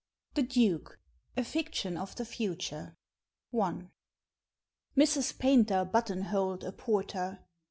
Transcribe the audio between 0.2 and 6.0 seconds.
THE DUKE A FICTION OF THE FUTURE I. MRS. PAYNTER